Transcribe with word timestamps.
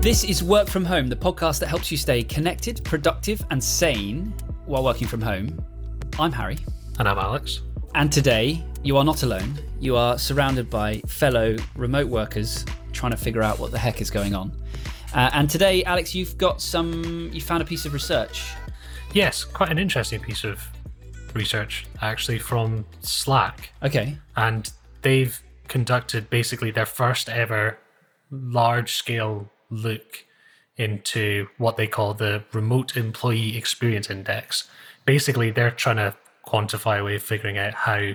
This 0.00 0.22
is 0.22 0.44
Work 0.44 0.68
From 0.68 0.84
Home, 0.84 1.08
the 1.08 1.16
podcast 1.16 1.58
that 1.58 1.66
helps 1.66 1.90
you 1.90 1.96
stay 1.96 2.22
connected, 2.22 2.84
productive, 2.84 3.44
and 3.50 3.62
sane 3.62 4.32
while 4.64 4.84
working 4.84 5.08
from 5.08 5.20
home. 5.20 5.60
I'm 6.20 6.30
Harry. 6.30 6.56
And 7.00 7.08
I'm 7.08 7.18
Alex. 7.18 7.62
And 7.96 8.10
today, 8.10 8.64
you 8.84 8.96
are 8.96 9.04
not 9.04 9.24
alone. 9.24 9.58
You 9.80 9.96
are 9.96 10.16
surrounded 10.16 10.70
by 10.70 11.00
fellow 11.08 11.56
remote 11.74 12.06
workers 12.06 12.64
trying 12.92 13.10
to 13.10 13.18
figure 13.18 13.42
out 13.42 13.58
what 13.58 13.72
the 13.72 13.78
heck 13.78 14.00
is 14.00 14.08
going 14.08 14.36
on. 14.36 14.52
Uh, 15.14 15.30
and 15.32 15.50
today, 15.50 15.82
Alex, 15.82 16.14
you've 16.14 16.38
got 16.38 16.62
some, 16.62 17.28
you 17.32 17.40
found 17.40 17.62
a 17.62 17.66
piece 17.66 17.84
of 17.84 17.92
research. 17.92 18.52
Yes, 19.14 19.42
quite 19.42 19.70
an 19.70 19.80
interesting 19.80 20.20
piece 20.20 20.44
of 20.44 20.64
research, 21.34 21.86
actually, 22.00 22.38
from 22.38 22.86
Slack. 23.00 23.72
Okay. 23.82 24.16
And 24.36 24.70
they've 25.02 25.38
conducted 25.66 26.30
basically 26.30 26.70
their 26.70 26.86
first 26.86 27.28
ever 27.28 27.78
large 28.30 28.92
scale 28.92 29.50
look 29.70 30.24
into 30.76 31.48
what 31.58 31.76
they 31.76 31.86
call 31.86 32.14
the 32.14 32.44
Remote 32.52 32.96
Employee 32.96 33.56
Experience 33.56 34.08
Index. 34.08 34.68
Basically, 35.04 35.50
they're 35.50 35.70
trying 35.70 35.96
to 35.96 36.14
quantify 36.46 37.00
a 37.00 37.04
way 37.04 37.16
of 37.16 37.22
figuring 37.22 37.58
out 37.58 37.74
how 37.74 38.12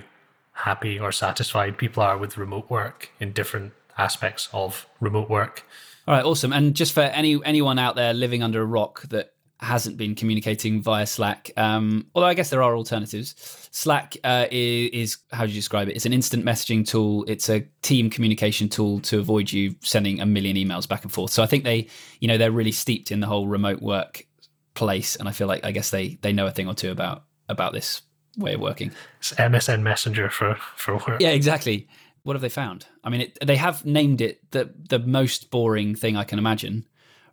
happy 0.52 0.98
or 0.98 1.12
satisfied 1.12 1.76
people 1.76 2.02
are 2.02 2.16
with 2.16 2.38
remote 2.38 2.70
work 2.70 3.10
in 3.20 3.32
different 3.32 3.72
aspects 3.98 4.48
of 4.52 4.86
remote 5.00 5.28
work. 5.28 5.64
All 6.06 6.14
right, 6.14 6.24
awesome. 6.24 6.52
And 6.52 6.74
just 6.74 6.92
for 6.92 7.00
any 7.00 7.42
anyone 7.44 7.78
out 7.78 7.96
there 7.96 8.12
living 8.12 8.42
under 8.42 8.62
a 8.62 8.66
rock 8.66 9.02
that 9.08 9.33
hasn't 9.64 9.96
been 9.96 10.14
communicating 10.14 10.82
via 10.82 11.06
Slack. 11.06 11.50
Um, 11.56 12.06
although 12.14 12.28
I 12.28 12.34
guess 12.34 12.50
there 12.50 12.62
are 12.62 12.76
alternatives. 12.76 13.34
Slack 13.70 14.16
uh, 14.22 14.46
is, 14.50 14.90
is, 14.92 15.16
how 15.32 15.44
do 15.44 15.50
you 15.50 15.58
describe 15.58 15.88
it? 15.88 15.96
It's 15.96 16.06
an 16.06 16.12
instant 16.12 16.44
messaging 16.44 16.86
tool. 16.86 17.24
It's 17.26 17.48
a 17.48 17.66
team 17.82 18.10
communication 18.10 18.68
tool 18.68 19.00
to 19.00 19.18
avoid 19.18 19.50
you 19.50 19.74
sending 19.80 20.20
a 20.20 20.26
million 20.26 20.56
emails 20.56 20.88
back 20.88 21.02
and 21.02 21.12
forth. 21.12 21.32
So 21.32 21.42
I 21.42 21.46
think 21.46 21.64
they, 21.64 21.88
you 22.20 22.28
know, 22.28 22.38
they're 22.38 22.52
really 22.52 22.72
steeped 22.72 23.10
in 23.10 23.20
the 23.20 23.26
whole 23.26 23.48
remote 23.48 23.82
work 23.82 24.26
place, 24.74 25.16
and 25.16 25.28
I 25.28 25.32
feel 25.32 25.46
like 25.46 25.64
I 25.64 25.72
guess 25.72 25.90
they 25.90 26.18
they 26.20 26.32
know 26.32 26.46
a 26.46 26.50
thing 26.50 26.68
or 26.68 26.74
two 26.74 26.90
about 26.90 27.24
about 27.48 27.72
this 27.72 28.02
way 28.36 28.54
of 28.54 28.60
working. 28.60 28.90
It's 29.18 29.32
MSN 29.32 29.82
Messenger 29.82 30.30
for 30.30 30.56
for 30.76 30.96
work. 30.96 31.20
Yeah, 31.20 31.30
exactly. 31.30 31.88
What 32.22 32.34
have 32.34 32.42
they 32.42 32.48
found? 32.48 32.86
I 33.02 33.10
mean, 33.10 33.22
it, 33.22 33.38
they 33.44 33.56
have 33.56 33.84
named 33.84 34.20
it 34.20 34.50
the 34.50 34.72
the 34.88 34.98
most 34.98 35.50
boring 35.50 35.94
thing 35.94 36.16
I 36.16 36.24
can 36.24 36.38
imagine 36.38 36.86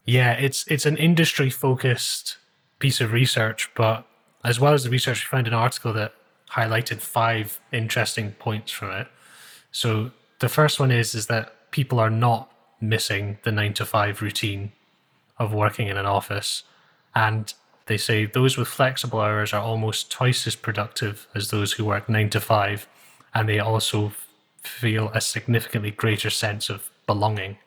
yeah, 0.06 0.34
it's 0.34 0.66
it's 0.68 0.86
an 0.86 0.98
industry 0.98 1.50
focused 1.50 2.38
piece 2.80 3.02
of 3.02 3.12
research, 3.12 3.70
but 3.76 4.06
as 4.44 4.60
well 4.60 4.74
as 4.74 4.84
the 4.84 4.90
research, 4.90 5.26
we 5.26 5.38
found 5.38 5.48
an 5.48 5.54
article 5.54 5.94
that 5.94 6.14
highlighted 6.52 7.00
five 7.00 7.60
interesting 7.72 8.32
points 8.34 8.72
from 8.72 8.92
it. 8.92 9.08
So 9.72 10.12
the 10.40 10.50
first 10.50 10.80
one 10.80 10.92
is 10.92 11.16
is 11.16 11.28
that 11.28 11.72
people 11.72 12.00
are 12.00 12.10
not 12.10 12.52
missing 12.82 13.38
the 13.44 13.52
nine 13.52 13.74
to 13.76 13.86
five 13.86 14.22
routine 14.22 14.72
of 15.38 15.54
working 15.54 15.88
in 15.88 15.98
an 15.98 16.06
office, 16.06 16.64
and 17.16 17.54
they 17.86 17.98
say 17.98 18.26
those 18.26 18.58
with 18.58 18.68
flexible 18.68 19.20
hours 19.20 19.54
are 19.54 19.62
almost 19.62 20.12
twice 20.12 20.48
as 20.48 20.56
productive 20.56 21.28
as 21.36 21.50
those 21.50 21.74
who 21.74 21.86
work 21.86 22.10
nine 22.10 22.30
to 22.32 22.40
five, 22.40 22.88
and 23.34 23.48
they 23.48 23.60
also 23.60 24.14
feel 24.64 25.10
a 25.14 25.22
significantly 25.22 25.92
greater 25.92 26.30
sense 26.30 26.70
of 26.70 26.90
belonging. 27.06 27.58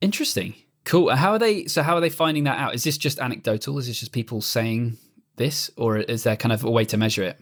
Interesting. 0.00 0.54
Cool. 0.88 1.14
How 1.14 1.32
are 1.32 1.38
they? 1.38 1.66
So 1.66 1.82
how 1.82 1.96
are 1.96 2.00
they 2.00 2.08
finding 2.08 2.44
that 2.44 2.58
out? 2.58 2.74
Is 2.74 2.82
this 2.82 2.96
just 2.96 3.18
anecdotal? 3.18 3.76
Is 3.76 3.88
this 3.88 4.00
just 4.00 4.10
people 4.10 4.40
saying 4.40 4.96
this, 5.36 5.70
or 5.76 5.98
is 5.98 6.22
there 6.22 6.34
kind 6.34 6.50
of 6.50 6.64
a 6.64 6.70
way 6.70 6.86
to 6.86 6.96
measure 6.96 7.22
it? 7.22 7.38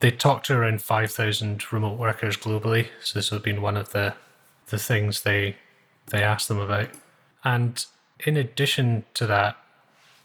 They 0.00 0.10
talked 0.10 0.44
to 0.46 0.54
around 0.54 0.82
five 0.82 1.10
thousand 1.10 1.72
remote 1.72 1.98
workers 1.98 2.36
globally, 2.36 2.88
so 3.02 3.18
this 3.18 3.30
has 3.30 3.40
been 3.40 3.62
one 3.62 3.78
of 3.78 3.92
the 3.92 4.12
the 4.66 4.78
things 4.78 5.22
they 5.22 5.56
they 6.10 6.22
asked 6.22 6.48
them 6.48 6.58
about. 6.58 6.90
And 7.42 7.82
in 8.26 8.36
addition 8.36 9.06
to 9.14 9.26
that, 9.26 9.56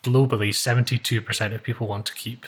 globally, 0.03 0.53
seventy 0.53 0.97
two 0.97 1.21
percent 1.21 1.53
of 1.53 1.63
people 1.63 1.87
want 1.87 2.05
to 2.07 2.13
keep 2.15 2.45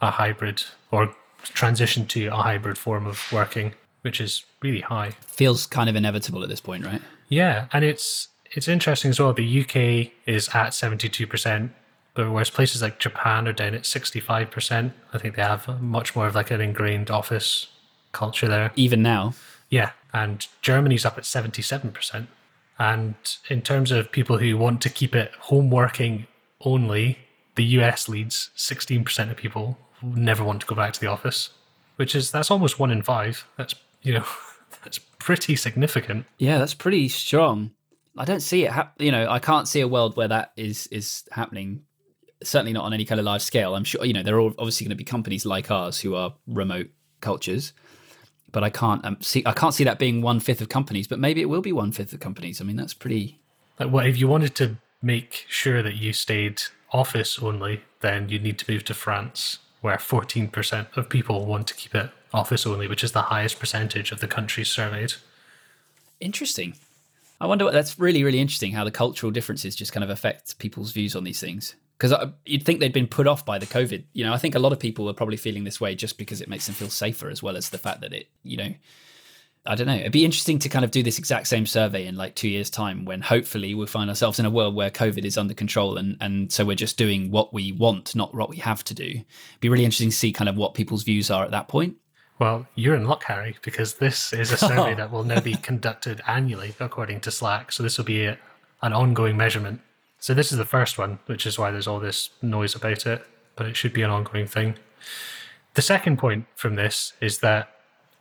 a 0.00 0.12
hybrid 0.12 0.62
or 0.92 1.12
transition 1.42 2.06
to 2.06 2.26
a 2.26 2.36
hybrid 2.36 2.78
form 2.78 3.04
of 3.04 3.20
working, 3.32 3.74
which 4.02 4.20
is 4.20 4.44
really 4.62 4.82
high. 4.82 5.10
Feels 5.26 5.66
kind 5.66 5.88
of 5.88 5.96
inevitable 5.96 6.44
at 6.44 6.48
this 6.48 6.60
point, 6.60 6.86
right? 6.86 7.02
Yeah, 7.28 7.66
and 7.72 7.84
it's 7.84 8.28
it's 8.56 8.68
interesting 8.68 9.10
as 9.10 9.20
well. 9.20 9.34
The 9.34 9.60
UK 9.60 10.12
is 10.26 10.48
at 10.54 10.70
72%, 10.70 11.70
but 12.14 12.30
whereas 12.30 12.48
places 12.48 12.80
like 12.80 12.98
Japan 12.98 13.46
are 13.46 13.52
down 13.52 13.74
at 13.74 13.82
65%. 13.82 14.92
I 15.12 15.18
think 15.18 15.36
they 15.36 15.42
have 15.42 15.80
much 15.80 16.16
more 16.16 16.26
of 16.26 16.34
like 16.34 16.50
an 16.50 16.62
ingrained 16.62 17.10
office 17.10 17.68
culture 18.12 18.48
there. 18.48 18.72
Even 18.74 19.02
now? 19.02 19.34
Yeah. 19.68 19.90
And 20.14 20.46
Germany's 20.62 21.04
up 21.04 21.18
at 21.18 21.24
77%. 21.24 22.26
And 22.78 23.14
in 23.48 23.60
terms 23.60 23.92
of 23.92 24.10
people 24.10 24.38
who 24.38 24.56
want 24.56 24.80
to 24.82 24.90
keep 24.90 25.14
it 25.14 25.32
home 25.34 25.70
working 25.70 26.26
only, 26.62 27.18
the 27.56 27.64
US 27.64 28.08
leads 28.08 28.50
16% 28.56 29.30
of 29.30 29.36
people 29.36 29.76
never 30.02 30.42
want 30.42 30.62
to 30.62 30.66
go 30.66 30.74
back 30.74 30.94
to 30.94 31.00
the 31.00 31.06
office, 31.06 31.50
which 31.96 32.14
is 32.14 32.30
that's 32.30 32.50
almost 32.50 32.78
one 32.78 32.90
in 32.90 33.02
five. 33.02 33.46
That's, 33.58 33.74
you 34.00 34.14
know, 34.14 34.24
that's 34.82 34.98
pretty 34.98 35.56
significant. 35.56 36.24
Yeah, 36.38 36.56
that's 36.56 36.74
pretty 36.74 37.08
strong. 37.08 37.72
I 38.18 38.24
don't 38.24 38.40
see 38.40 38.64
it. 38.64 38.70
Ha- 38.70 38.92
you 38.98 39.12
know, 39.12 39.28
I 39.28 39.38
can't 39.38 39.68
see 39.68 39.80
a 39.80 39.88
world 39.88 40.16
where 40.16 40.28
that 40.28 40.52
is 40.56 40.86
is 40.88 41.24
happening. 41.32 41.82
Certainly 42.42 42.74
not 42.74 42.84
on 42.84 42.92
any 42.92 43.04
kind 43.04 43.18
of 43.18 43.24
large 43.24 43.42
scale. 43.42 43.74
I'm 43.74 43.84
sure 43.84 44.04
you 44.04 44.12
know 44.12 44.22
there 44.22 44.38
are 44.38 44.50
obviously 44.58 44.84
going 44.84 44.90
to 44.90 44.96
be 44.96 45.04
companies 45.04 45.46
like 45.46 45.70
ours 45.70 46.00
who 46.00 46.14
are 46.14 46.34
remote 46.46 46.88
cultures, 47.20 47.72
but 48.52 48.62
I 48.64 48.70
can't 48.70 49.04
um, 49.04 49.18
see. 49.20 49.42
I 49.46 49.52
can't 49.52 49.74
see 49.74 49.84
that 49.84 49.98
being 49.98 50.22
one 50.22 50.40
fifth 50.40 50.60
of 50.60 50.68
companies. 50.68 51.06
But 51.06 51.18
maybe 51.18 51.40
it 51.40 51.48
will 51.48 51.62
be 51.62 51.72
one 51.72 51.92
fifth 51.92 52.12
of 52.12 52.20
companies. 52.20 52.60
I 52.60 52.64
mean, 52.64 52.76
that's 52.76 52.94
pretty. 52.94 53.40
Like, 53.78 53.90
what 53.90 54.06
if 54.06 54.18
you 54.18 54.28
wanted 54.28 54.54
to 54.56 54.76
make 55.02 55.44
sure 55.48 55.82
that 55.82 55.96
you 55.96 56.12
stayed 56.12 56.62
office 56.92 57.38
only? 57.38 57.82
Then 58.00 58.28
you 58.28 58.38
need 58.38 58.58
to 58.60 58.70
move 58.70 58.84
to 58.84 58.94
France, 58.94 59.58
where 59.80 59.96
14% 59.96 60.96
of 60.96 61.08
people 61.08 61.44
want 61.46 61.66
to 61.68 61.74
keep 61.74 61.94
it 61.94 62.10
office 62.32 62.66
only, 62.66 62.86
which 62.86 63.02
is 63.02 63.12
the 63.12 63.22
highest 63.22 63.58
percentage 63.58 64.12
of 64.12 64.20
the 64.20 64.28
countries 64.28 64.68
surveyed. 64.68 65.14
Interesting. 66.20 66.74
I 67.40 67.46
wonder 67.46 67.64
what 67.64 67.74
that's 67.74 67.98
really, 67.98 68.24
really 68.24 68.40
interesting 68.40 68.72
how 68.72 68.84
the 68.84 68.90
cultural 68.90 69.30
differences 69.30 69.76
just 69.76 69.92
kind 69.92 70.04
of 70.04 70.10
affect 70.10 70.58
people's 70.58 70.92
views 70.92 71.14
on 71.14 71.24
these 71.24 71.40
things. 71.40 71.74
Because 71.98 72.14
you'd 72.44 72.64
think 72.64 72.80
they'd 72.80 72.92
been 72.92 73.06
put 73.06 73.26
off 73.26 73.46
by 73.46 73.58
the 73.58 73.66
COVID. 73.66 74.04
You 74.12 74.24
know, 74.24 74.34
I 74.34 74.38
think 74.38 74.54
a 74.54 74.58
lot 74.58 74.72
of 74.72 74.78
people 74.78 75.08
are 75.08 75.14
probably 75.14 75.38
feeling 75.38 75.64
this 75.64 75.80
way 75.80 75.94
just 75.94 76.18
because 76.18 76.42
it 76.42 76.48
makes 76.48 76.66
them 76.66 76.74
feel 76.74 76.90
safer, 76.90 77.30
as 77.30 77.42
well 77.42 77.56
as 77.56 77.70
the 77.70 77.78
fact 77.78 78.02
that 78.02 78.12
it, 78.12 78.28
you 78.42 78.58
know, 78.58 78.74
I 79.64 79.74
don't 79.74 79.86
know. 79.86 79.94
It'd 79.94 80.12
be 80.12 80.24
interesting 80.24 80.58
to 80.60 80.68
kind 80.68 80.84
of 80.84 80.90
do 80.90 81.02
this 81.02 81.18
exact 81.18 81.48
same 81.48 81.66
survey 81.66 82.06
in 82.06 82.16
like 82.16 82.34
two 82.34 82.48
years' 82.48 82.70
time 82.70 83.04
when 83.04 83.20
hopefully 83.20 83.74
we'll 83.74 83.86
find 83.86 84.08
ourselves 84.08 84.38
in 84.38 84.46
a 84.46 84.50
world 84.50 84.74
where 84.74 84.90
COVID 84.90 85.24
is 85.24 85.36
under 85.36 85.54
control 85.54 85.96
and, 85.96 86.16
and 86.20 86.52
so 86.52 86.64
we're 86.64 86.76
just 86.76 86.96
doing 86.96 87.30
what 87.30 87.52
we 87.52 87.72
want, 87.72 88.14
not 88.14 88.34
what 88.34 88.48
we 88.48 88.58
have 88.58 88.84
to 88.84 88.94
do. 88.94 89.04
It'd 89.04 89.26
be 89.60 89.68
really 89.68 89.84
interesting 89.84 90.10
to 90.10 90.16
see 90.16 90.32
kind 90.32 90.48
of 90.48 90.56
what 90.56 90.74
people's 90.74 91.02
views 91.02 91.30
are 91.30 91.44
at 91.44 91.50
that 91.50 91.68
point. 91.68 91.96
Well, 92.38 92.66
you're 92.74 92.94
in 92.94 93.06
luck, 93.06 93.24
Harry, 93.24 93.56
because 93.62 93.94
this 93.94 94.32
is 94.32 94.52
a 94.52 94.56
survey 94.56 94.94
that 94.96 95.10
will 95.10 95.24
now 95.24 95.40
be 95.40 95.54
conducted 95.54 96.20
annually, 96.26 96.74
according 96.78 97.20
to 97.20 97.30
Slack. 97.30 97.72
So 97.72 97.82
this 97.82 97.96
will 97.96 98.04
be 98.04 98.26
a, 98.26 98.38
an 98.82 98.92
ongoing 98.92 99.36
measurement. 99.36 99.80
So 100.18 100.34
this 100.34 100.52
is 100.52 100.58
the 100.58 100.64
first 100.64 100.98
one, 100.98 101.18
which 101.26 101.46
is 101.46 101.58
why 101.58 101.70
there's 101.70 101.86
all 101.86 102.00
this 102.00 102.30
noise 102.42 102.74
about 102.74 103.06
it, 103.06 103.24
but 103.54 103.66
it 103.66 103.76
should 103.76 103.92
be 103.92 104.02
an 104.02 104.10
ongoing 104.10 104.46
thing. 104.46 104.74
The 105.74 105.82
second 105.82 106.18
point 106.18 106.46
from 106.56 106.74
this 106.74 107.12
is 107.20 107.38
that, 107.38 107.70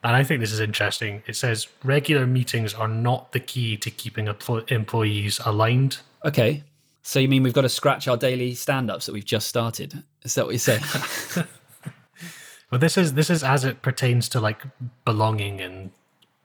and 0.04 0.16
I 0.16 0.24
think 0.24 0.40
this 0.40 0.52
is 0.52 0.60
interesting, 0.60 1.24
it 1.26 1.36
says 1.36 1.68
regular 1.84 2.28
meetings 2.28 2.74
are 2.74 2.88
not 2.88 3.32
the 3.32 3.40
key 3.40 3.76
to 3.78 3.90
keeping 3.90 4.28
employees 4.28 5.40
aligned. 5.46 6.00
Okay. 6.24 6.64
So 7.02 7.20
you 7.20 7.28
mean 7.28 7.44
we've 7.44 7.54
got 7.54 7.62
to 7.62 7.70
scratch 7.70 8.08
our 8.08 8.18
daily 8.18 8.56
stand 8.56 8.90
ups 8.90 9.06
that 9.06 9.14
we've 9.14 9.26
just 9.26 9.48
started? 9.48 10.04
Is 10.24 10.36
that 10.36 10.46
what 10.46 10.52
you're 10.52 10.60
saying? 10.60 10.84
But 12.70 12.82
this 12.82 12.98
is 12.98 13.14
this 13.14 13.30
is 13.30 13.44
as 13.44 13.64
it 13.64 13.82
pertains 13.82 14.28
to 14.30 14.40
like 14.40 14.64
belonging 15.06 15.62
and 15.62 15.92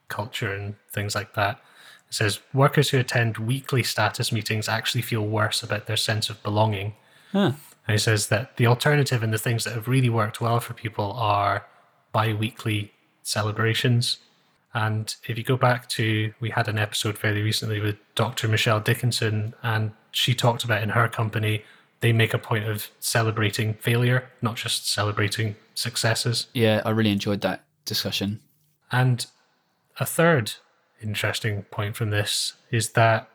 culture 0.08 0.52
and 0.52 0.74
things 0.92 1.14
like 1.14 1.34
that. 1.34 1.60
It 2.08 2.14
says 2.14 2.40
workers 2.52 2.90
who 2.90 2.98
attend 2.98 3.38
weekly 3.38 3.82
status 3.82 4.32
meetings 4.32 4.68
actually 4.68 5.02
feel 5.02 5.26
worse 5.26 5.62
about 5.62 5.86
their 5.86 5.96
sense 5.96 6.28
of 6.28 6.42
belonging. 6.42 6.94
Huh. 7.32 7.52
And 7.86 7.94
he 7.94 7.98
says 7.98 8.28
that 8.28 8.56
the 8.56 8.66
alternative 8.66 9.22
and 9.22 9.32
the 9.32 9.38
things 9.38 9.64
that 9.64 9.74
have 9.74 9.88
really 9.88 10.10
worked 10.10 10.40
well 10.40 10.60
for 10.60 10.74
people 10.74 11.12
are 11.12 11.66
bi-weekly 12.12 12.92
celebrations. 13.22 14.18
And 14.74 15.14
if 15.24 15.38
you 15.38 15.44
go 15.44 15.56
back 15.56 15.88
to, 15.90 16.32
we 16.40 16.50
had 16.50 16.68
an 16.68 16.78
episode 16.78 17.18
fairly 17.18 17.42
recently 17.42 17.80
with 17.80 17.96
Dr. 18.14 18.46
Michelle 18.46 18.80
Dickinson, 18.80 19.54
and 19.62 19.92
she 20.12 20.34
talked 20.34 20.64
about 20.64 20.82
in 20.82 20.90
her 20.90 21.08
company 21.08 21.64
they 22.00 22.12
make 22.12 22.32
a 22.34 22.38
point 22.38 22.66
of 22.66 22.88
celebrating 22.98 23.74
failure, 23.74 24.28
not 24.40 24.56
just 24.56 24.88
celebrating 24.88 25.56
successes. 25.74 26.46
Yeah, 26.54 26.82
I 26.84 26.90
really 26.90 27.12
enjoyed 27.12 27.42
that 27.42 27.64
discussion. 27.84 28.40
And 28.90 29.26
a 29.98 30.06
third 30.06 30.52
interesting 31.02 31.62
point 31.64 31.96
from 31.96 32.10
this 32.10 32.54
is 32.70 32.90
that 32.90 33.28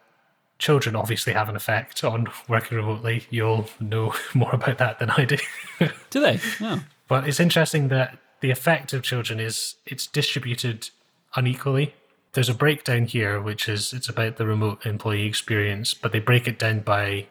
children 0.58 0.96
obviously 0.96 1.34
have 1.34 1.50
an 1.50 1.56
effect 1.56 2.04
on 2.04 2.28
working 2.48 2.78
remotely. 2.78 3.26
You'll 3.30 3.68
know 3.80 4.14
more 4.34 4.54
about 4.54 4.78
that 4.80 5.00
than 5.00 5.12
I 5.12 5.26
do. 5.26 5.38
do 6.10 6.20
they? 6.20 6.40
Yeah. 6.60 6.80
But 7.08 7.28
it's 7.28 7.40
interesting 7.40 7.90
that 7.90 8.18
the 8.40 8.52
effect 8.52 8.94
of 8.94 9.04
children 9.04 9.40
is 9.40 9.76
it's 9.86 10.08
distributed 10.08 10.90
unequally. 11.36 11.94
there's 12.34 12.50
a 12.50 12.54
breakdown 12.54 13.06
here, 13.06 13.40
which 13.42 13.70
is 13.70 13.94
it's 13.94 14.10
about 14.10 14.36
the 14.38 14.46
remote 14.46 14.86
employee 14.86 15.26
experience, 15.26 15.94
but 15.94 16.12
they 16.12 16.20
break 16.20 16.48
it 16.48 16.60
down 16.60 16.80
by 16.80 17.28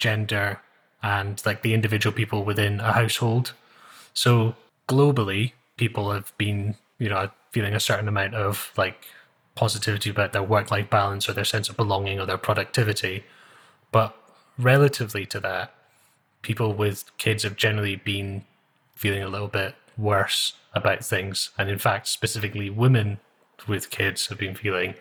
gender 0.00 0.60
and 1.02 1.40
like 1.46 1.62
the 1.62 1.74
individual 1.74 2.12
people 2.12 2.44
within 2.44 2.80
a 2.80 2.92
household. 2.92 3.52
So 4.12 4.56
globally, 4.88 5.52
people 5.76 6.10
have 6.10 6.36
been, 6.36 6.74
you 6.98 7.08
know, 7.08 7.30
feeling 7.52 7.74
a 7.74 7.80
certain 7.80 8.08
amount 8.08 8.34
of 8.34 8.72
like 8.76 9.06
positivity 9.54 10.10
about 10.10 10.32
their 10.32 10.42
work 10.42 10.70
life 10.70 10.90
balance 10.90 11.28
or 11.28 11.32
their 11.32 11.44
sense 11.44 11.68
of 11.68 11.76
belonging 11.76 12.18
or 12.18 12.26
their 12.26 12.38
productivity. 12.38 13.24
But 13.92 14.16
relatively 14.58 15.26
to 15.26 15.40
that, 15.40 15.72
people 16.42 16.72
with 16.74 17.16
kids 17.18 17.42
have 17.44 17.56
generally 17.56 17.96
been 17.96 18.44
feeling 18.94 19.22
a 19.22 19.28
little 19.28 19.48
bit 19.48 19.74
worse 19.96 20.54
about 20.74 21.04
things. 21.04 21.50
And 21.58 21.68
in 21.68 21.78
fact, 21.78 22.08
specifically 22.08 22.70
women 22.70 23.18
with 23.66 23.90
kids 23.90 24.28
have 24.28 24.38
been 24.38 24.54
feeling 24.54 24.94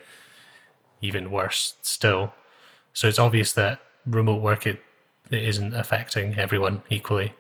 even 1.02 1.32
worse 1.32 1.76
still. 1.82 2.34
So 2.94 3.08
it's 3.08 3.20
obvious 3.20 3.54
that 3.54 3.80
remote 4.06 4.42
work 4.42 4.66
it, 4.66 4.82
it 5.32 5.44
isn't 5.44 5.74
affecting 5.74 6.38
everyone 6.38 6.84
equally. 6.90 7.34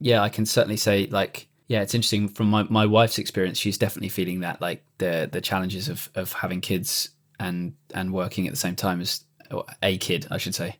Yeah, 0.00 0.22
I 0.22 0.28
can 0.28 0.46
certainly 0.46 0.76
say 0.76 1.06
like 1.06 1.48
yeah, 1.66 1.80
it's 1.80 1.94
interesting 1.94 2.28
from 2.28 2.50
my, 2.50 2.64
my 2.64 2.84
wife's 2.84 3.18
experience. 3.18 3.58
She's 3.58 3.78
definitely 3.78 4.10
feeling 4.10 4.40
that 4.40 4.60
like 4.60 4.84
the 4.98 5.28
the 5.30 5.40
challenges 5.40 5.88
of 5.88 6.10
of 6.14 6.32
having 6.32 6.60
kids 6.60 7.10
and 7.40 7.74
and 7.94 8.12
working 8.12 8.46
at 8.46 8.52
the 8.52 8.58
same 8.58 8.76
time 8.76 9.00
as 9.00 9.24
a 9.82 9.98
kid, 9.98 10.26
I 10.30 10.38
should 10.38 10.54
say, 10.54 10.76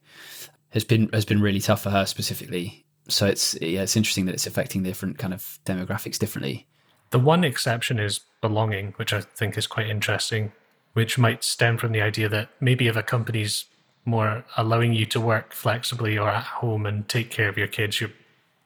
has 0.70 0.84
been 0.84 1.08
has 1.12 1.24
been 1.24 1.40
really 1.40 1.60
tough 1.60 1.82
for 1.82 1.90
her 1.90 2.06
specifically. 2.06 2.84
So 3.08 3.26
it's 3.26 3.56
yeah, 3.60 3.82
it's 3.82 3.96
interesting 3.96 4.26
that 4.26 4.34
it's 4.34 4.46
affecting 4.46 4.82
different 4.82 5.18
kind 5.18 5.32
of 5.32 5.58
demographics 5.64 6.18
differently. 6.18 6.66
The 7.10 7.18
one 7.18 7.44
exception 7.44 7.98
is 7.98 8.20
belonging, 8.40 8.92
which 8.96 9.12
I 9.12 9.20
think 9.20 9.56
is 9.56 9.66
quite 9.66 9.88
interesting, 9.88 10.52
which 10.94 11.18
might 11.18 11.44
stem 11.44 11.78
from 11.78 11.92
the 11.92 12.02
idea 12.02 12.28
that 12.28 12.50
maybe 12.60 12.88
if 12.88 12.96
a 12.96 13.02
company's 13.02 13.66
more 14.04 14.44
allowing 14.56 14.92
you 14.92 15.06
to 15.06 15.20
work 15.20 15.52
flexibly 15.52 16.18
or 16.18 16.28
at 16.28 16.44
home 16.44 16.86
and 16.86 17.08
take 17.08 17.30
care 17.30 17.48
of 17.48 17.56
your 17.56 17.66
kids, 17.66 18.00
you 18.00 18.10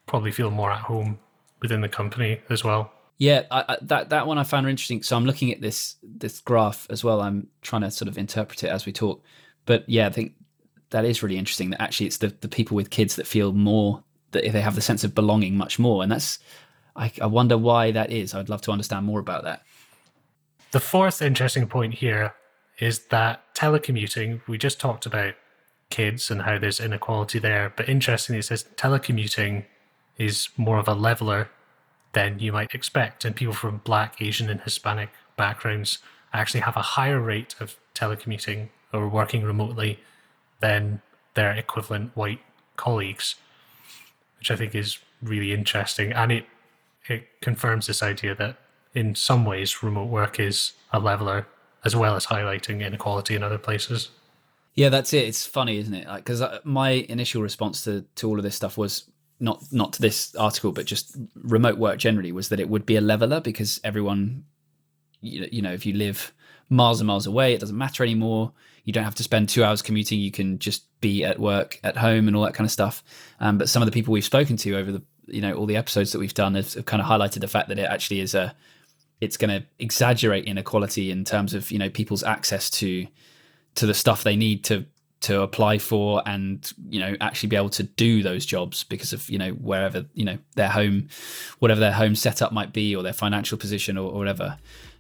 probably 0.07 0.33
feel 0.33 0.51
more 0.51 0.71
at 0.71 0.81
home 0.81 1.19
within 1.61 1.81
the 1.81 1.89
company 1.89 2.41
as 2.51 2.65
well. 2.65 2.93
Yeah, 3.19 3.43
I, 3.51 3.65
I, 3.69 3.77
that 3.83 4.11
that 4.11 4.27
one 4.27 4.39
I 4.39 4.45
found 4.45 4.69
interesting. 4.69 5.03
So 5.03 5.17
I'm 5.17 5.27
looking 5.27 5.53
at 5.53 5.61
this 5.61 5.97
this 6.03 6.41
graph 6.41 6.87
as 6.89 7.03
well. 7.03 7.21
I'm 7.21 7.49
trying 7.63 7.83
to 7.83 7.91
sort 7.91 8.09
of 8.09 8.17
interpret 8.17 8.63
it 8.63 8.69
as 8.69 8.87
we 8.87 8.93
talk. 8.93 9.23
But 9.67 9.89
yeah, 9.89 10.07
I 10.07 10.11
think 10.11 10.35
that 10.91 11.05
is 11.05 11.23
really 11.23 11.37
interesting. 11.37 11.71
That 11.71 11.83
actually 11.83 12.07
it's 12.07 12.19
the 12.19 12.29
the 12.41 12.49
people 12.49 12.77
with 12.77 12.91
kids 12.91 13.17
that 13.17 13.27
feel 13.27 13.53
more 13.53 14.05
that 14.31 14.45
they 14.53 14.61
have 14.61 14.77
the 14.77 14.81
sense 14.81 15.03
of 15.03 15.15
belonging 15.15 15.57
much 15.57 15.79
more, 15.79 16.03
and 16.03 16.13
that's 16.13 16.39
I, 16.95 17.13
I 17.21 17.27
wonder 17.27 17.59
why 17.59 17.91
that 17.91 18.13
is. 18.13 18.35
I'd 18.35 18.49
love 18.49 18.63
to 18.63 18.73
understand 18.73 19.07
more 19.07 19.21
about 19.21 19.43
that. 19.45 19.63
The 20.71 20.81
fourth 20.81 21.23
interesting 21.23 21.67
point 21.67 21.95
here 21.95 22.35
is 22.79 23.01
that 23.07 23.43
telecommuting. 23.55 24.41
We 24.47 24.59
just 24.59 24.81
talked 24.81 25.07
about 25.07 25.35
kids 25.91 26.31
and 26.31 26.43
how 26.43 26.59
there's 26.59 26.81
inequality 26.81 27.39
there, 27.39 27.73
but 27.77 27.89
interestingly, 27.89 28.41
it 28.41 28.45
says 28.45 28.67
telecommuting 28.77 29.65
is 30.17 30.49
more 30.57 30.79
of 30.79 30.89
a 30.89 30.95
leveler 30.95 31.49
than 32.13 32.39
you 32.39 32.53
might 32.53 32.75
expect. 32.75 33.25
And 33.25 33.35
people 33.35 33.55
from 33.55 33.79
Black, 33.85 34.21
Asian, 34.21 34.51
and 34.51 34.61
Hispanic 34.61 35.11
backgrounds 35.37 35.99
actually 36.33 36.61
have 36.61 36.77
a 36.77 36.83
higher 36.83 37.21
rate 37.21 37.55
of 37.61 37.77
telecommuting 37.95 38.69
or 38.93 39.09
working 39.09 39.45
remotely 39.45 40.01
than 40.61 41.01
their 41.35 41.53
equivalent 41.53 42.17
white 42.17 42.41
colleagues, 42.77 43.37
which 44.39 44.51
I 44.51 44.57
think 44.57 44.75
is 44.75 44.99
really 45.23 45.53
interesting. 45.53 46.13
And 46.13 46.33
it, 46.33 46.47
it 47.09 47.29
confirms 47.41 47.87
this 47.87 48.03
idea 48.03 48.35
that 48.35 48.57
in 48.95 49.15
some 49.15 49.45
ways 49.45 49.83
remote 49.83 50.09
work 50.09 50.41
is 50.41 50.73
a 50.93 50.99
leveler 50.99 51.47
as 51.85 51.95
well 51.95 52.17
as 52.17 52.27
highlighting 52.27 52.85
inequality 52.85 53.35
in 53.35 53.43
other 53.43 53.59
places. 53.59 54.11
Yeah, 54.75 54.91
that's 54.91 55.13
it. 55.13 55.27
It's 55.27 55.45
funny, 55.45 55.79
isn't 55.79 55.95
it? 55.95 56.07
Because 56.15 56.41
like, 56.41 56.53
uh, 56.53 56.59
my 56.65 56.91
initial 56.91 57.43
response 57.43 57.83
to, 57.85 58.05
to 58.17 58.29
all 58.29 58.39
of 58.39 58.45
this 58.45 58.55
stuff 58.55 58.79
was 58.79 59.11
not 59.41 59.63
not 59.73 59.93
to 59.95 60.01
this 60.01 60.35
article, 60.37 60.73
but 60.73 60.87
just 60.87 61.17
remote 61.35 61.79
work 61.79 61.99
generally, 61.99 62.33
was 62.33 62.49
that 62.49 62.61
it 62.61 62.69
would 62.69 62.87
be 62.87 62.97
a 62.97 63.01
leveler 63.01 63.41
because 63.41 63.81
everyone, 63.85 64.45
you 65.21 65.63
know, 65.63 65.73
if 65.73 65.87
you 65.87 65.95
live 65.95 66.33
miles 66.71 67.01
and 67.01 67.09
miles 67.09 67.27
away, 67.27 67.55
it 67.55 67.61
doesn't 67.61 67.77
matter 67.77 68.03
anymore. 68.03 68.53
You 68.85 68.93
don't 68.93 69.05
have 69.05 69.15
to 69.17 69.23
spend 69.23 69.49
two 69.49 69.65
hours 69.65 69.83
commuting. 69.83 70.21
You 70.21 70.31
can 70.31 70.59
just 70.59 70.85
be 71.01 71.25
at 71.25 71.39
work 71.39 71.79
at 71.83 71.97
home 71.97 72.27
and 72.27 72.37
all 72.37 72.45
that 72.45 72.55
kind 72.55 72.65
of 72.65 72.71
stuff. 72.71 73.03
Um, 73.41 73.59
but 73.59 73.69
some 73.69 73.83
of 73.83 73.87
the 73.87 73.93
people 73.93 74.13
we've 74.13 74.25
spoken 74.25 74.57
to 74.59 74.77
over 74.77 74.93
the 74.93 75.03
you 75.27 75.41
know 75.41 75.55
all 75.55 75.67
the 75.67 75.77
episodes 75.77 76.13
that 76.13 76.19
we've 76.19 76.35
done 76.35 76.55
have, 76.55 76.73
have 76.75 76.87
kind 76.87 77.03
of 77.03 77.09
highlighted 77.09 77.41
the 77.41 77.49
fact 77.49 77.69
that 77.69 77.79
it 77.79 77.89
actually 77.91 78.21
is 78.21 78.35
a 78.35 78.55
it's 79.21 79.37
going 79.37 79.51
to 79.51 79.67
exaggerate 79.79 80.45
inequality 80.45 81.11
in 81.11 81.25
terms 81.25 81.55
of 81.55 81.71
you 81.71 81.79
know 81.79 81.91
people's 81.91 82.23
access 82.23 82.71
to 82.71 83.07
to 83.75 83.87
the 83.87 83.95
stuff 83.95 84.25
they 84.25 84.37
need 84.37 84.65
to 84.65 84.85
to 85.21 85.43
apply 85.43 85.79
for 85.79 86.23
and 86.27 86.73
you 86.89 87.01
know 87.01 87.17
actually 87.21 87.49
be 87.49 87.57
able 87.57 87.69
to 87.69 87.83
do 87.83 88.23
those 88.23 88.47
jobs 88.47 88.85
because 88.85 89.13
of 89.13 89.29
you 89.29 89.39
know 89.39 89.51
wherever 89.51 90.05
you 90.15 90.25
know 90.25 90.39
their 90.55 90.69
home 90.69 91.09
whatever 91.59 91.81
their 91.81 91.93
home 91.93 92.15
setup 92.15 92.53
might 92.53 92.73
be 92.73 92.95
or 92.95 93.03
their 93.03 93.13
financial 93.13 93.59
position 93.59 93.99
or, 93.99 94.11
or 94.11 94.19
whatever. 94.19 94.57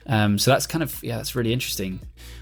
Um, 0.07 0.39
so 0.39 0.51
that's 0.51 0.67
kind 0.67 0.83
of 0.83 1.03
yeah 1.05 1.17
that's 1.17 1.35
really 1.35 1.53
interesting. 1.53 2.01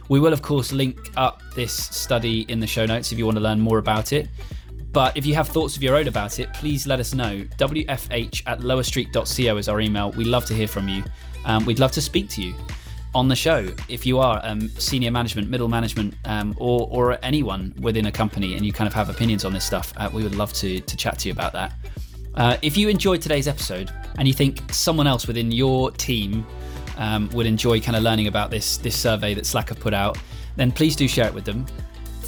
We 0.08 0.20
will 0.20 0.32
of 0.32 0.40
course 0.40 0.72
link 0.72 0.98
up 1.16 1.42
this 1.54 1.72
study 1.72 2.42
in 2.48 2.60
the 2.60 2.66
show 2.66 2.86
notes 2.86 3.12
if 3.12 3.18
you 3.18 3.26
want 3.26 3.36
to 3.36 3.42
learn 3.42 3.60
more 3.60 3.78
about 3.78 4.12
it 4.12 4.28
but 4.96 5.14
if 5.14 5.26
you 5.26 5.34
have 5.34 5.46
thoughts 5.46 5.76
of 5.76 5.82
your 5.82 5.94
own 5.94 6.08
about 6.08 6.38
it 6.38 6.50
please 6.54 6.86
let 6.86 6.98
us 6.98 7.12
know 7.12 7.44
wfh 7.58 8.42
at 8.46 8.60
lowerstreet.co 8.60 9.56
is 9.58 9.68
our 9.68 9.80
email 9.80 10.10
we 10.12 10.24
love 10.24 10.46
to 10.46 10.54
hear 10.54 10.66
from 10.66 10.88
you 10.88 11.04
um, 11.44 11.66
we'd 11.66 11.78
love 11.78 11.92
to 11.92 12.00
speak 12.00 12.30
to 12.30 12.40
you 12.40 12.54
on 13.14 13.28
the 13.28 13.36
show 13.36 13.66
if 13.88 14.04
you 14.04 14.18
are 14.18 14.40
um, 14.44 14.68
senior 14.78 15.10
management, 15.10 15.48
middle 15.48 15.68
management, 15.68 16.14
um, 16.26 16.54
or 16.58 16.86
or 16.90 17.18
anyone 17.22 17.74
within 17.80 18.06
a 18.06 18.12
company 18.12 18.54
and 18.56 18.66
you 18.66 18.72
kind 18.72 18.86
of 18.86 18.92
have 18.92 19.08
opinions 19.08 19.42
on 19.44 19.54
this 19.54 19.64
stuff. 19.64 19.90
Uh, 19.96 20.10
we 20.12 20.22
would 20.22 20.34
love 20.34 20.52
to 20.52 20.80
to 20.80 20.96
chat 20.96 21.18
to 21.20 21.28
you 21.28 21.32
about 21.32 21.54
that. 21.54 21.72
Uh, 22.34 22.58
if 22.60 22.76
you 22.76 22.90
enjoyed 22.90 23.22
today's 23.22 23.48
episode 23.48 23.90
and 24.18 24.28
you 24.28 24.34
think 24.34 24.60
someone 24.70 25.06
else 25.06 25.26
within 25.26 25.50
your 25.50 25.90
team 25.92 26.46
um, 26.98 27.30
would 27.30 27.46
enjoy 27.46 27.80
kind 27.80 27.96
of 27.96 28.02
learning 28.02 28.26
about 28.26 28.50
this 28.50 28.76
this 28.76 28.94
survey 28.94 29.32
that 29.32 29.46
Slack 29.46 29.70
have 29.70 29.80
put 29.80 29.94
out, 29.94 30.18
then 30.56 30.70
please 30.70 30.94
do 30.94 31.08
share 31.08 31.26
it 31.26 31.32
with 31.32 31.46
them. 31.46 31.64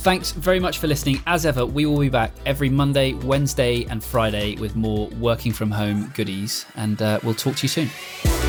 Thanks 0.09 0.33
very 0.33 0.59
much 0.59 0.79
for 0.79 0.87
listening. 0.87 1.21
As 1.27 1.45
ever, 1.45 1.67
we 1.67 1.85
will 1.85 1.99
be 1.99 2.09
back 2.09 2.33
every 2.47 2.71
Monday, 2.71 3.13
Wednesday, 3.13 3.85
and 3.91 4.03
Friday 4.03 4.57
with 4.57 4.75
more 4.75 5.07
working 5.21 5.53
from 5.53 5.71
home 5.71 6.11
goodies, 6.17 6.65
and 6.77 7.03
uh, 7.03 7.21
we'll 7.23 7.35
talk 7.35 7.57
to 7.57 7.65
you 7.65 7.69
soon. 7.69 8.48